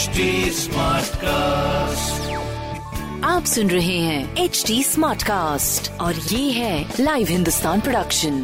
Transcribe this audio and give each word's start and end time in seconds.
HD 0.00 0.26
Smartcast. 0.56 2.28
आप 3.24 3.44
सुन 3.44 3.70
रहे 3.70 3.96
हैं 3.98 4.36
एच 4.36 4.62
डी 4.66 4.82
स्मार्ट 4.82 5.22
कास्ट 5.22 5.90
और 6.00 6.14
ये 6.14 6.50
है 6.50 6.94
लाइव 7.00 7.26
हिंदुस्तान 7.30 7.80
प्रोडक्शन 7.80 8.38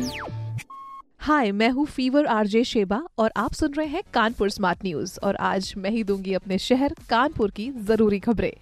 हाय 1.20 1.52
मैं 1.52 1.68
हूँ 1.70 1.86
फीवर 1.86 2.26
आरजे 2.26 2.62
शेबा 2.64 3.00
और 3.18 3.32
आप 3.36 3.52
सुन 3.52 3.72
रहे 3.74 3.86
हैं 3.86 4.02
कानपुर 4.14 4.50
स्मार्ट 4.50 4.84
न्यूज़ 4.84 5.18
और 5.22 5.36
आज 5.44 5.72
मैं 5.76 5.90
ही 5.90 6.02
दूँगी 6.04 6.34
अपने 6.34 6.58
शहर 6.58 6.94
कानपुर 7.10 7.50
की 7.50 7.70
ज़रूरी 7.86 8.18
खबरें 8.18 8.52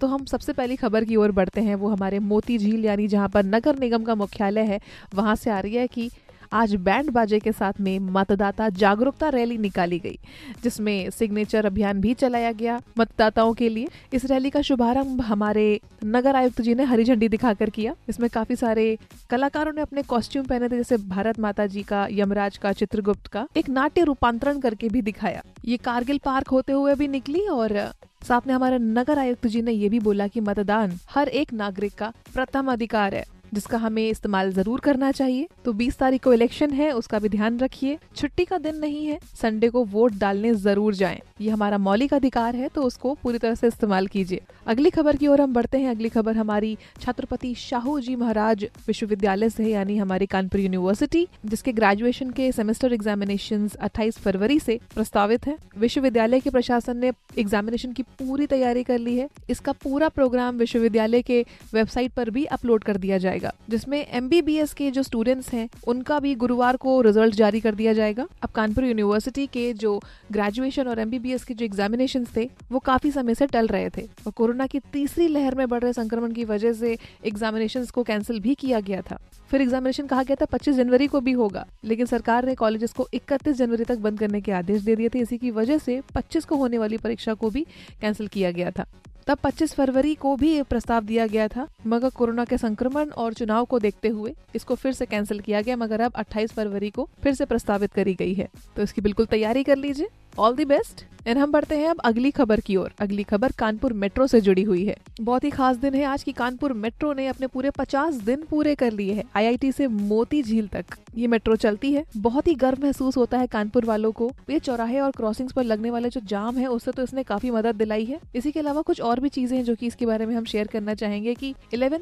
तो 0.00 0.06
हम 0.06 0.24
सबसे 0.26 0.52
पहली 0.52 0.76
खबर 0.76 1.04
की 1.04 1.16
ओर 1.16 1.32
बढ़ते 1.32 1.60
हैं 1.60 1.74
वो 1.76 1.88
हमारे 1.88 2.18
मोती 2.26 2.58
झील 2.58 2.84
यानी 2.84 3.08
जहाँ 3.08 3.28
पर 3.28 3.44
नगर 3.46 3.78
निगम 3.78 4.04
का 4.04 4.14
मुख्यालय 4.16 4.64
है 4.64 4.80
वहाँ 5.14 5.36
से 5.36 5.50
आ 5.50 5.58
रही 5.60 5.74
है 5.74 5.86
कि 5.88 6.10
आज 6.52 6.74
बैंड 6.76 7.10
बाजे 7.10 7.38
के 7.38 7.52
साथ 7.52 7.80
में 7.80 7.98
मतदाता 7.98 8.68
जागरूकता 8.68 9.28
रैली 9.28 9.58
निकाली 9.58 9.98
गई, 9.98 10.18
जिसमें 10.62 11.10
सिग्नेचर 11.10 11.66
अभियान 11.66 12.00
भी 12.00 12.14
चलाया 12.14 12.52
गया 12.52 12.80
मतदाताओं 12.98 13.52
के 13.54 13.68
लिए। 13.68 13.88
इस 14.12 14.24
रैली 14.24 14.50
का 14.50 14.62
शुभारंभ 14.62 15.20
हमारे 15.20 15.80
नगर 16.04 16.36
आयुक्त 16.36 16.60
जी 16.60 16.74
ने 16.74 16.84
हरी 16.84 17.04
झंडी 17.04 17.28
दिखाकर 17.28 17.70
किया। 17.70 17.94
इसमें 18.08 18.28
काफ़ी 18.30 18.56
सारे 18.56 18.86
कलाकारों 19.30 19.72
ने 19.72 19.80
अपने 19.80 20.02
कॉस्ट्यूम 20.04 20.46
पहने 20.46 20.68
थे, 20.68 20.76
जैसे 20.76 20.96
भारत 20.96 21.38
माता 21.40 21.66
जी 21.66 21.82
का, 21.82 22.06
यमराज 22.10 22.56
का, 22.58 22.72
चित्रगुप्त 22.72 23.26
का, 23.26 23.46
एक 23.56 23.68
नाट्य 23.68 24.04
रूपांतरण 24.04 24.60
करके 24.60 24.88
भी 24.88 25.02
दिखाया। 25.02 25.42
ये 25.64 25.76
कारगिल 25.76 26.18
पार्क 26.24 26.48
होते 26.48 26.72
हुए 26.72 26.94
भी 26.94 27.08
निकली 27.08 27.46
और 27.48 27.78
साथ 28.24 28.46
में 28.46 28.54
हमारे 28.54 28.78
नगर 28.78 29.18
आयुक्त 29.18 29.46
जी 29.46 29.62
ने 29.62 29.72
ये 29.72 29.88
भी 29.88 29.98
बोला 30.00 30.26
कि 30.26 30.40
मतदान 30.40 30.98
हर 31.10 31.28
एक 31.28 31.52
नागरिक 31.52 31.94
का 31.94 32.12
प्रथम 32.34 32.72
अधिकार 32.72 33.14
है। 33.14 33.24
जिसका 33.54 33.78
हमें 33.78 34.08
इस्तेमाल 34.08 34.52
ज़रूर 34.52 34.80
करना 34.80 35.10
चाहिए। 35.12 35.46
तो 35.64 35.72
20 35.74 35.98
तारीख 35.98 36.22
को 36.22 36.32
इलेक्शन 36.32 36.70
है, 36.72 36.90
उसका 36.92 37.18
भी 37.18 37.28
ध्यान 37.28 37.58
रखिए। 37.58 37.98
छुट्टी 38.16 38.44
का 38.44 38.58
दिन 38.58 38.76
नहीं 38.76 39.04
है, 39.06 39.18
संडे 39.34 39.68
को 39.68 39.84
वोट 39.86 40.12
डालने 40.14 40.54
ज़रूर 40.56 40.94
जाएँ। 40.94 41.20
ये 41.40 41.50
हमारा 41.50 41.78
मौलिक 41.80 42.14
अधिकार 42.14 42.56
है 42.56 42.68
तो 42.68 42.82
उसको 42.82 43.14
पूरी 43.22 43.38
तरह 43.38 43.54
से 43.54 43.66
इस्तेमाल 43.66 44.06
कीजिए। 44.06 44.40
अगली 44.66 44.90
खबर 44.90 45.16
की 45.16 45.26
ओर 45.26 45.40
हम 45.40 45.52
बढ़ते 45.52 45.78
हैं। 45.78 45.90
अगली 45.90 46.08
खबर 46.08 46.36
हमारी 46.36 46.76
छत्रपति 47.00 47.54
शाहू 47.56 47.98
जी 48.00 48.16
महाराज 48.16 48.64
विश्वविद्यालय 48.86 49.50
से 49.50 49.64
यानी 49.64 49.96
हमारी 49.98 50.26
कानपुर 50.26 50.60
यूनिवर्सिटी, 50.60 51.26
जिसके 51.46 51.72
ग्रेजुएशन 51.72 52.30
के 52.30 52.50
सेमेस्टर 52.52 52.92
एग्जामिनेशन 52.92 53.68
28 53.80 54.18
फरवरी 54.18 54.58
से 54.60 54.78
प्रस्तावित 54.94 55.46
है। 55.46 55.56
विश्वविद्यालय 55.78 56.40
के 56.40 56.50
प्रशासन 56.50 56.96
ने 56.96 57.12
एग्जामिनेशन 57.38 57.92
की 57.92 58.02
पूरी 58.02 58.46
तैयारी 58.46 58.82
कर 58.84 58.98
ली 58.98 59.16
है। 59.18 59.28
इसका 59.50 59.72
पूरा 59.74 60.08
प्रोग्राम 60.10 60.58
विश्वविद्यालय 60.58 61.22
के 61.22 61.44
वेबसाइट 61.74 62.12
पर 62.12 62.30
भी 62.30 62.44
अपलोड 62.46 62.84
कर 62.84 62.96
दिया 62.96 63.18
जाएगा। 63.18 63.43
जिसमें 63.70 64.06
एमबीबीएस 64.06 64.72
के 64.74 64.90
जो 64.90 65.02
स्टूडेंट्स 65.02 65.52
हैं, 65.52 65.68
उनका 65.86 66.18
भी 66.18 66.34
गुरुवार 66.34 66.76
को 66.76 67.00
रिज़ल्ट 67.00 67.34
जारी 67.34 67.60
कर 67.60 67.74
दिया 67.74 67.92
जाएगा। 67.92 68.26
अब 68.42 68.50
कानपुर 68.50 68.84
यूनिवर्सिटी 68.84 69.46
के 69.46 69.72
जो 69.72 70.00
ग्रेजुएशन 70.32 70.88
और 70.88 70.98
एमबीबीएस 70.98 71.44
के 71.44 71.54
जो 71.54 71.64
एग्जामिनेशन 71.64 72.26
थे, 72.36 72.48
वो 72.72 72.78
काफ़ी 72.78 73.10
समय 73.10 73.34
से 73.34 73.46
टल 73.46 73.66
रहे 73.66 73.90
थे 73.90 74.02
और 74.26 74.32
कोरोना 74.32 74.66
की 74.66 74.80
तीसरी 74.92 75.28
लहर 75.28 75.54
में 75.54 75.68
बढ़ 75.68 75.82
रहे 75.82 75.92
संक्रमण 75.92 76.32
की 76.32 76.44
वजह 76.44 76.72
से 76.72 76.96
एग्जामिनेशन 77.24 77.84
को 77.84 78.02
कैंसिल 78.02 78.40
भी 78.40 78.54
किया 78.54 78.80
गया 78.80 79.00
था। 79.00 79.18
फिर 79.50 79.62
एग्जामिनेशन 79.62 80.06
कहा 80.06 80.22
गया 80.22 80.36
था 80.40 80.44
25 80.44 80.76
जनवरी 80.76 81.06
को 81.06 81.20
भी 81.20 81.32
होगा, 81.32 81.66
लेकिन 81.84 82.06
सरकार 82.06 82.46
ने 82.46 82.54
कॉलेजेस 82.54 82.92
को 82.92 83.08
31 83.14 83.56
जनवरी 83.56 83.84
तक 83.84 83.98
बंद 83.98 84.18
करने 84.18 84.40
के 84.40 84.52
आदेश 84.52 84.82
दे 84.82 84.96
दिए 84.96 85.08
थे, 85.08 85.18
इसी 85.18 85.38
की 85.38 85.50
वजह 85.50 85.78
से 85.78 86.00
25 86.14 86.44
को 86.44 86.56
होने 86.56 86.78
वाली 86.78 86.96
परीक्षा 86.96 87.34
को 87.34 87.50
भी 87.50 87.66
कैंसिल 88.00 88.26
किया 88.26 88.50
गया 88.50 88.70
था। 88.70 88.86
तब 89.26 89.38
25 89.38 89.74
फरवरी 89.74 90.14
को 90.14 90.34
भी 90.36 90.62
प्रस्ताव 90.62 91.04
दिया 91.04 91.26
गया 91.26 91.48
था, 91.48 91.66
मगर 91.86 92.10
कोरोना 92.10 92.44
के 92.44 92.58
संक्रमण 92.58 93.10
और 93.10 93.34
चुनाव 93.34 93.64
को 93.64 93.78
देखते 93.78 94.08
हुए 94.08 94.34
इसको 94.54 94.74
फिर 94.74 94.92
से 94.92 95.06
कैंसिल 95.06 95.40
किया 95.40 95.60
गया, 95.62 95.76
मगर 95.76 96.00
अब 96.00 96.12
28 96.12 96.52
फरवरी 96.52 96.90
को 96.90 97.08
फिर 97.22 97.34
से 97.34 97.44
प्रस्तावित 97.44 97.92
करी 97.92 98.14
गई 98.14 98.34
है। 98.34 98.48
तो 98.76 98.82
इसकी 98.82 99.00
बिल्कुल 99.00 99.26
तैयारी 99.26 99.64
कर 99.64 99.76
लीजिए। 99.76 100.08
All 100.38 100.56
the 100.56 100.64
best. 100.64 101.04
एंड 101.26 101.38
हम 101.38 101.52
बढ़ते 101.52 101.78
हैं 101.78 101.88
अब 101.88 102.00
अगली 102.04 102.30
खबर 102.30 102.60
की 102.60 102.76
ओर। 102.76 102.92
अगली 102.98 103.22
खबर 103.22 103.52
कानपुर 103.52 103.92
मेट्रो 103.92 104.26
से 104.26 104.40
जुड़ी 104.40 104.62
हुई 104.62 104.84
है। 104.84 104.96
बहुत 105.20 105.44
ही 105.44 105.50
खास 105.50 105.76
दिन 105.76 105.94
है 105.94 106.04
आज 106.04 106.22
की 106.22 106.32
कानपुर 106.32 106.72
मेट्रो 106.72 107.12
ने 107.12 107.26
अपने 107.26 107.46
पूरे 107.46 107.70
50 107.70 108.14
दिन 108.14 108.42
पूरे 108.50 108.74
कर 108.74 108.92
लिए 108.92 109.12
हैं। 109.12 109.24
आईआईटी 109.36 109.72
से 109.72 109.86
मोती 109.86 110.42
झील 110.42 110.68
तक। 110.68 110.84
ये 111.16 111.26
मेट्रो 111.26 111.56
चलती 111.56 111.92
है। 111.92 112.04
बहुत 112.16 112.46
ही 112.46 112.54
गर्व 112.54 112.78
महसूस 112.82 113.16
होता 113.16 113.38
है 113.38 113.46
कानपुर 113.46 113.84
वालों 113.84 114.12
को। 114.12 114.32
ये 114.50 114.58
चौराहे 114.58 115.00
और 115.00 115.10
क्रॉसिंग्स 115.10 115.52
पर 115.52 115.64
लगने 115.64 115.90
वाले 115.90 116.08
जो 116.08 116.20
जाम 116.24 116.56
है, 116.56 116.66
उससे 116.66 116.90
तो 116.90 117.02
इसने 117.02 117.22
काफ़ी 117.22 117.50
मदद 117.50 117.74
दिलाई 117.74 118.04
है। 118.04 118.20
इसी 118.34 118.52
के 118.52 118.60
अलावा 118.60 118.82
कुछ 118.82 119.00
और 119.00 119.20
भी 119.20 119.28
चीज़ें 119.28 119.56
हैं 119.56 119.64
जो 119.64 119.74
की 119.74 119.86
इसके 119.86 120.06
बारे 120.06 120.26
में 120.26 120.36
हम 120.36 120.44
शेयर 120.44 120.66
करना 120.66 120.94
चाहेंगे 120.94 121.34
की 121.34 121.54
इलेवन 121.74 121.98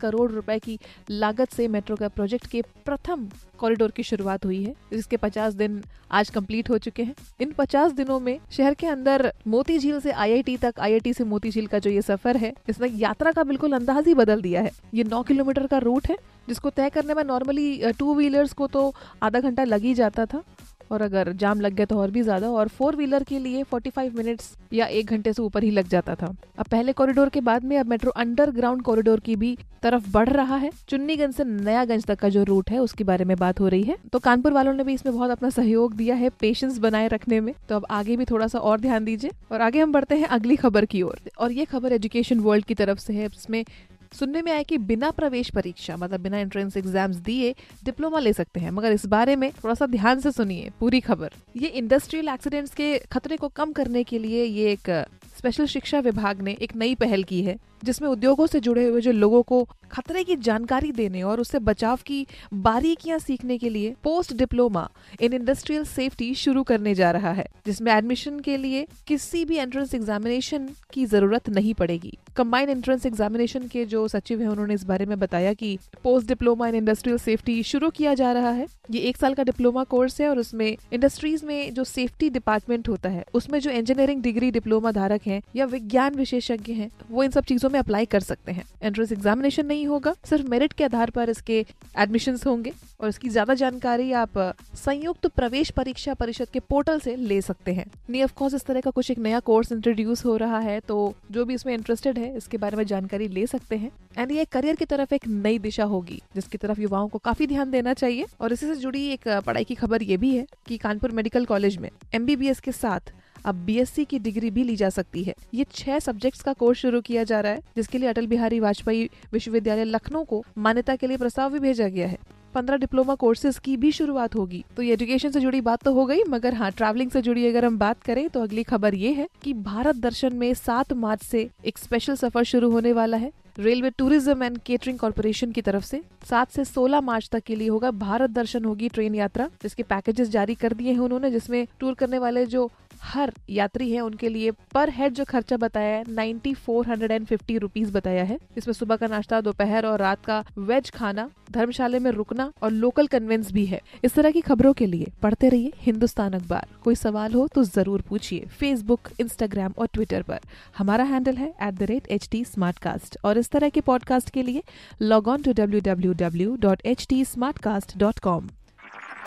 करोड़ 0.00 0.30
रुपए 0.30 0.58
की 0.58 0.78
लागत 1.10 1.52
से 1.52 1.68
मेट्रो 1.68 1.96
का 1.96 2.08
प्रोजेक्ट 2.08 2.46
के 2.46 2.62
प्रथम 2.62 3.28
कॉरिडोर 3.58 3.90
की 3.90 4.02
शुरुआत 4.02 4.44
हुई 4.44 4.64
है। 4.64 4.74
जिसके 4.92 5.16
50 5.16 5.54
दिन 5.54 5.82
आज 6.10 6.30
कंप्लीट 6.30 6.70
हो 6.70 6.78
चुके 6.78 7.02
हैं। 7.02 7.14
इन 7.40 7.52
50 7.78 7.92
दिनों 7.92 8.18
में 8.20 8.38
शहर 8.50 8.74
के 8.74 8.86
अंदर 8.86 9.32
मोती 9.46 9.78
झील 9.78 9.98
से 10.00 10.10
आईआईटी 10.12 10.56
तक, 10.56 10.80
आईआईटी 10.80 11.12
से 11.12 11.24
मोती 11.24 11.50
झील 11.50 11.66
का 11.66 11.78
जो 11.78 11.90
ये 11.90 12.02
सफ़र 12.02 12.36
है, 12.36 12.52
इसने 12.68 12.88
यात्रा 12.98 13.32
का 13.32 13.42
बिल्कुल 13.44 13.72
अंदाज 13.72 14.06
ही 14.08 14.14
बदल 14.14 14.40
दिया 14.42 14.62
है। 14.62 14.70
ये 14.94 15.04
नौ 15.04 15.22
किलोमीटर 15.22 15.66
का 15.66 15.78
रूट 15.78 16.08
है, 16.10 16.16
जिसको 16.48 16.70
तय 16.70 16.90
करने 16.90 17.14
में 17.14 17.22
नॉर्मली 17.24 17.92
टू 17.98 18.14
व्हीलर्स 18.14 18.52
को 18.52 18.66
तो 18.66 18.92
आधा 19.22 19.40
घंटा 19.40 19.64
लग 19.64 19.82
ही 19.82 19.94
जाता 19.94 20.26
था। 20.26 20.42
और 20.90 21.02
अगर 21.02 21.32
जाम 21.34 21.60
लग 21.60 21.74
गया 21.74 21.86
तो 21.86 21.98
और 21.98 22.10
भी 22.10 22.22
ज़्यादा। 22.22 22.48
और 22.50 22.68
फोर 22.68 22.96
व्हीलर 22.96 23.22
के 23.22 23.38
लिए 23.38 23.62
45 23.64 24.14
मिनट्स 24.14 24.56
या 24.72 24.86
एक 24.88 25.06
घंटे 25.06 25.32
से 25.32 25.42
ऊपर 25.42 25.62
ही 25.62 25.70
लग 25.70 25.88
जाता 25.88 26.14
था। 26.14 26.34
अब 26.58 26.66
पहले 26.66 26.92
कॉरिडोर 26.92 27.28
के 27.28 27.40
बाद 27.40 27.64
में 27.64 27.76
अब 27.78 27.86
मेट्रो 27.86 28.10
अंडरग्राउंड 28.16 28.82
कॉरिडोर 28.82 29.20
की 29.20 29.36
भी 29.36 29.56
तरफ़ 29.82 30.10
बढ़ 30.10 30.28
रहा 30.28 30.56
है। 30.56 30.70
चुन्नीगंज 30.88 31.34
से 31.34 31.44
नयागंज 31.44 32.04
तक 32.04 32.18
का 32.18 32.28
जो 32.28 32.42
रूट 32.44 32.70
है 32.70 32.78
उसके 32.78 33.04
बारे 33.04 33.24
में 33.24 33.36
बात 33.36 33.60
हो 33.60 33.68
रही 33.68 33.82
है। 33.82 33.96
तो 34.12 34.18
कानपुर 34.18 34.52
वालों 34.52 34.72
ने 34.72 34.84
भी 34.84 34.94
इसमें 34.94 35.14
बहुत 35.14 35.30
अपना 35.30 35.50
सहयोग 35.50 35.94
दिया 35.94 36.14
है 36.14 36.30
पेशेंस 36.40 36.78
बनाए 36.78 37.08
रखने 37.08 37.40
में। 37.40 37.52
तो 37.68 37.76
अब 37.76 37.86
आगे 37.90 38.16
भी 38.16 38.24
थोड़ा 38.24 38.46
सा 38.46 38.58
और 38.60 38.80
ध्यान 38.80 39.04
दीजिए। 39.04 39.30
और 39.52 39.60
आगे 39.60 39.80
हम 39.80 39.92
बढ़ते 39.92 40.14
हैं 40.14 40.26
अगली 40.28 40.56
खबर 40.56 40.84
की 40.84 41.02
ओर। 41.02 41.18
और, 41.38 41.52
ये 41.52 41.64
खबर 41.64 41.92
एजुकेशन 41.92 42.40
वर्ल्ड 42.40 42.64
की 42.64 42.74
तरफ़ 42.74 42.98
से 42.98 43.12
है। 43.12 43.26
इसमें 43.26 43.64
सुनने 44.12 44.42
में 44.42 44.50
आया 44.52 44.62
कि 44.62 44.78
बिना 44.78 45.10
प्रवेश 45.10 45.50
परीक्षा 45.50 45.96
मतलब 45.96 46.20
बिना 46.20 46.38
एंट्रेंस 46.38 46.76
एग्ज़ाम्स 46.76 47.16
दिए 47.18 47.54
डिप्लोमा 47.84 48.18
ले 48.18 48.32
सकते 48.32 48.60
हैं। 48.60 48.70
मगर 48.70 48.92
इस 48.92 49.06
बारे 49.06 49.36
में 49.36 49.50
थोड़ा 49.54 49.74
सा 49.74 49.86
ध्यान 49.86 50.20
से 50.20 50.32
सुनिए, 50.32 50.70
पूरी 50.80 51.00
खबर। 51.00 51.30
ये 51.56 51.68
इंडस्ट्रियल 51.68 52.28
एक्सीडेंट्स 52.28 52.74
के 52.74 52.98
खतरे 53.12 53.36
को 53.36 53.48
कम 53.48 53.72
करने 53.72 54.04
के 54.04 54.18
लिए 54.18 54.44
ये 54.44 54.72
एक 54.72 54.90
स्पेशल 55.38 55.66
शिक्षा 55.66 55.98
विभाग 56.00 56.40
ने 56.42 56.56
एक 56.62 56.74
नई 56.76 56.94
पहल 56.94 57.22
की 57.24 57.42
है। 57.42 57.56
जिसमें 57.84 58.08
उद्योगों 58.08 58.46
से 58.46 58.60
जुड़े 58.60 58.86
हुए 58.86 59.00
जो 59.00 59.12
लोगों 59.12 59.42
को 59.42 59.66
खतरे 59.92 60.22
की 60.24 60.36
जानकारी 60.36 60.92
देने 60.92 61.22
और 61.22 61.40
उससे 61.40 61.58
बचाव 61.58 61.98
की 62.06 62.26
बारीकियाँ 62.54 63.18
सीखने 63.18 63.58
के 63.58 63.68
लिए 63.68 63.94
post 64.04 64.32
diploma 64.32 64.88
in 65.20 65.32
industrial 65.32 65.84
safety 65.84 66.32
शुरू 66.34 66.62
करने 66.62 66.94
जा 66.94 67.10
रहा 67.10 67.32
है, 67.32 67.46
जिसमें 67.66 67.92
एडमिशन 67.92 68.40
के 68.40 68.56
लिए 68.56 68.86
किसी 69.06 69.44
भी 69.44 69.56
एंट्रेंस 69.56 69.94
एग्जामिनेशन 69.94 70.68
की 70.92 71.04
ज़रूरत 71.06 71.48
नहीं 71.48 71.74
पड़ेगी। 71.74 72.16
कंबाइंड 72.36 72.70
एंट्रेंस 72.70 73.06
एग्जामिनेशन 73.06 73.66
के 73.68 73.84
जो 73.84 74.06
सचिव 74.08 74.40
है, 74.40 74.48
उन्होंने 74.48 74.74
इस 74.74 74.84
बारे 74.84 75.06
में 75.06 75.18
बताया 75.18 75.52
कि 75.54 75.78
post 76.04 76.28
diploma 76.28 76.68
in 76.68 76.74
industrial 76.74 77.18
safety 77.18 77.62
शुरू 77.62 77.90
किया 77.90 78.14
जा 78.14 78.32
रहा 78.32 78.50
है। 78.50 78.66
ये 78.90 79.00
एक 79.00 79.16
साल 79.16 79.34
का 79.34 79.42
डिप्लोमा 79.42 79.84
कोर्स 79.84 80.20
है 80.20 80.28
और 80.28 80.38
उसमें 80.38 80.76
इंडस्ट्रीज़ 80.92 81.44
में 81.46 81.74
जो 81.74 81.84
सेफ्टी 81.84 82.30
डिपार्टमेंट 82.30 82.88
होता 82.88 83.08
है, 83.08 83.24
उसमें 83.34 83.58
जो 83.60 83.70
इंजीनियरिंग 83.70 84.22
डिग्री 84.22 84.50
डिप्लोमा 84.50 84.92
धारक 84.92 85.26
है 85.26 85.40
या 85.56 85.64
विज्ञान 85.66 86.14
विशेषज्ञ 86.14 86.72
है, 86.72 86.90
वो 87.10 87.24
इन 87.24 87.30
सब 87.30 87.44
चीज़ों 87.44 87.67
में 87.68 87.78
अप्लाई 87.78 88.06
कर 88.06 88.20
सकते 88.22 88.52
हैं। 88.52 88.64
एंट्रेंस 88.82 89.12
एग्जामिनेशन 89.12 89.66
नहीं 89.66 89.86
होगा, 89.86 90.14
सिर्फ़ 90.24 90.48
मेरिट 90.48 90.72
के 90.72 90.84
आधार 90.84 91.10
पर 91.10 91.30
इसके 91.30 91.64
एडमिशन 91.98 92.38
होंगे 92.46 92.72
और 93.00 93.08
इसकी 93.08 93.28
ज़्यादा 93.28 93.54
जानकारी 93.54 94.12
आप 94.14 94.38
संयुक्त 94.76 95.26
प्रवेश 95.28 95.70
परीक्षा 95.72 96.14
परिषद 96.16 96.48
के 96.52 96.60
पोर्टल 96.62 97.00
से 97.00 97.14
ले 97.18 97.40
सकते 97.42 97.72
हैं। 97.72 97.86
नहीं 98.10 98.22
ऑफकोर्स 98.24 98.54
इस 98.54 98.64
तरह 98.66 98.80
का 98.80 98.90
कुछ 98.90 99.10
एक 99.10 99.18
नया 99.20 99.40
कोर्स 99.42 99.72
इंट्रोड्यूस 99.72 100.24
हो 100.24 100.36
रहा 100.36 100.58
है 100.60 100.78
तो 100.82 101.14
जो 101.30 101.44
भी 101.44 101.54
इसमें 101.54 101.72
इंटरेस्टेड 101.74 102.18
है, 102.18 102.36
इसके 102.36 102.56
बारे 102.58 102.76
में 102.76 102.84
जानकारी 102.86 103.28
ले 103.28 103.46
सकते 103.46 103.76
हैं। 103.76 103.90
एंड 104.18 104.32
ये 104.32 104.44
करियर 104.46 104.76
की 104.76 104.84
तरफ़ 104.86 105.14
एक 105.14 105.26
नई 105.28 105.58
दिशा 105.60 105.84
होगी, 105.86 106.20
जिसकी 106.34 106.58
तरफ़ 106.58 106.80
युवाओं 106.80 107.08
को 107.08 107.18
काफ़ी 107.20 107.46
ध्यान 107.46 107.70
देना 107.70 107.94
चाहिए। 107.94 108.26
और 108.40 108.52
इसी 108.52 108.66
से 108.66 108.76
जुड़ी 108.76 109.06
एक 109.08 109.28
पढ़ाई 109.46 109.64
की 109.64 109.74
खबर 109.76 110.02
ये 110.02 110.16
भी 110.16 110.36
है 110.36 110.46
कि 110.66 110.76
कानपुर 110.78 111.12
मेडिकल 111.12 111.44
कॉलेज 111.46 111.76
में 111.78 111.90
एमबीबीएस 112.14 112.60
के 112.60 112.72
साथ 112.74 113.12
अब 113.44 113.64
बीएससी 113.64 114.04
की 114.04 114.18
डिग्री 114.18 114.50
भी 114.50 114.64
ली 114.64 114.76
जा 114.76 114.88
सकती 114.90 115.22
है। 115.22 115.34
ये 115.54 115.66
छह 115.72 115.98
सब्जेक्ट्स 115.98 116.42
का 116.42 116.52
कोर्स 116.54 116.78
शुरू 116.78 117.00
किया 117.00 117.24
जा 117.24 117.40
रहा 117.40 117.52
है, 117.52 117.62
जिसके 117.76 117.98
लिए 117.98 118.08
अटल 118.08 118.26
बिहारी 118.26 118.60
वाजपेयी 118.60 119.08
विश्वविद्यालय 119.32 119.84
लखनऊ 119.84 120.24
को 120.24 120.44
मान्यता 120.58 120.96
के 120.96 121.06
लिए 121.06 121.16
प्रस्ताव 121.16 121.52
भी 121.52 121.58
भेजा 121.58 121.88
गया 121.88 122.08
है। 122.08 122.18
पंद्रह 122.54 122.76
डिप्लोमा 122.76 123.14
कोर्सेज 123.14 123.58
की 123.58 123.76
भी 123.76 123.90
शुरुआत 123.92 124.34
होगी। 124.34 124.64
तो 124.76 124.82
ये 124.82 124.92
एजुकेशन 124.92 125.30
से 125.30 125.40
जुड़ी 125.40 125.60
बात 125.60 125.82
तो 125.82 125.92
हो 125.94 126.04
गई, 126.06 126.22
मगर 126.24 126.54
हाँ 126.54 126.70
ट्रैवलिंग 126.72 127.10
से 127.10 127.22
जुड़ी 127.22 127.46
अगर 127.46 127.64
हम 127.64 127.78
बात 127.78 128.02
करें 128.02 128.28
तो 128.28 128.42
अगली 128.42 128.62
खबर 128.62 128.94
ये 128.94 129.12
है 129.12 129.28
कि 129.42 129.52
भारत 129.54 129.96
दर्शन 129.96 130.36
में 130.36 130.52
सात 130.56 130.92
मार्च 130.94 131.22
से 131.22 131.48
एक 131.66 131.78
स्पेशल 131.78 132.14
सफ़र 132.16 132.44
शुरू 132.44 132.70
होने 132.70 132.92
वाला 132.92 133.16
है। 133.16 133.32
Railway 133.58 133.90
tourism 133.90 134.42
and 134.42 134.58
catering 134.58 134.98
corporation 134.98 135.52
की 135.52 135.62
तरफ़ 135.62 135.84
से 135.84 136.00
सात 136.24 136.50
से 136.50 136.64
सोलह 136.64 137.00
मार्च 137.00 137.28
तक 137.32 137.42
के 137.42 137.54
लिए 137.56 137.68
होगा 137.68 137.90
भारत 137.92 138.30
दर्शन 138.30 138.64
होगी 138.64 138.88
ट्रेन 138.88 139.14
यात्रा, 139.14 139.48
जिसके 139.62 139.82
पैकेजेस 139.84 140.28
जारी 140.30 140.54
कर 140.54 140.72
दिए 140.72 140.92
हैं 140.92 141.00
उन्होंने, 141.00 141.30
जिसमें 141.30 141.66
टूर 141.80 141.94
करने 141.94 142.18
वाले 142.18 142.44
जो 142.46 142.70
हर 143.02 143.32
यात्री 143.50 143.90
है 143.92 144.00
उनके 144.00 144.28
लिए 144.28 144.50
पर 144.74 144.90
हेड 144.90 145.14
जो 145.14 145.24
खर्चा 145.24 145.56
बताया 145.56 145.96
है 145.96 146.04
ninety 146.08 146.52
four 146.56 146.86
hundred 146.86 147.12
and 147.12 147.26
fifty 147.26 147.58
rupees 147.58 147.92
बताया 147.92 148.24
है। 148.24 148.38
इसमें 148.56 148.72
सुबह 148.74 148.96
का 148.96 149.06
नाश्ता, 149.06 149.40
दोपहर 149.40 149.86
और 149.86 149.98
रात 149.98 150.24
का 150.24 150.44
वेज 150.58 150.90
खाना, 150.90 151.28
धर्मशाला 151.50 151.98
में 151.98 152.10
रुकना 152.10 152.50
और 152.62 152.70
लोकल 152.70 153.06
कन्वेंस 153.06 153.52
भी 153.52 153.64
है। 153.66 153.80
इस 154.04 154.14
तरह 154.14 154.30
की 154.30 154.40
खबरों 154.40 154.72
के 154.72 154.86
लिए 154.86 155.12
पढ़ते 155.22 155.48
रहिए 155.48 155.72
हिंदुस्तान 155.76 156.32
अखबार। 156.32 156.66
कोई 156.84 156.94
सवाल 156.94 157.32
हो 157.32 157.46
तो 157.48 157.64
ज़रूर 157.64 158.02
पूछिए 158.08 158.46
फेसबुक 158.58 159.08
इंस्टाग्राम 159.20 159.74
और 159.78 159.88
ट्विटर 159.94 160.22
पर। 160.22 160.40
हमारा 160.78 161.04
हैंडल 161.04 161.36
है 161.36 161.52
एट 161.62 163.16
और 163.24 163.38
इस 163.38 163.50
तरह 163.50 163.68
के 163.68 163.80
पॉडकास्ट 163.80 164.30
के 164.30 164.42
लिए 164.42 164.62
log 165.02 165.28
on 165.28 165.42
to 165.42 165.52
W 165.52 165.80
W 165.80 166.12
W 166.18 166.56
dot 166.56 166.86
H 166.86 167.06
T 167.08 167.24
smartcast 167.58 167.98
dot 167.98 168.18
com 168.18 168.48